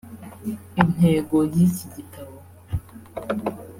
[0.81, 2.37] Intego y’iki gitabo